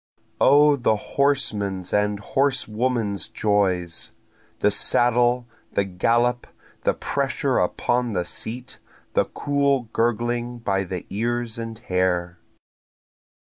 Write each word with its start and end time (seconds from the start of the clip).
O 0.39 0.75
the 0.77 0.95
horseman's 0.95 1.93
and 1.93 2.19
horsewoman's 2.19 3.29
joys! 3.29 4.13
The 4.57 4.71
saddle, 4.71 5.45
the 5.73 5.83
gallop, 5.85 6.47
the 6.85 6.95
pressure 6.95 7.59
upon 7.59 8.13
the 8.13 8.25
seat, 8.25 8.79
the 9.13 9.25
cool 9.25 9.89
gurgling 9.93 10.57
by 10.57 10.85
the 10.85 11.05
ears 11.11 11.59
and 11.59 11.77
hair. 11.77 12.39